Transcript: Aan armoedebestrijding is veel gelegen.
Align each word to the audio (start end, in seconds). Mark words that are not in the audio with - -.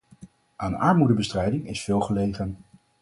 Aan 0.55 0.75
armoedebestrijding 0.75 1.67
is 1.67 1.83
veel 1.83 1.99
gelegen. 2.01 2.57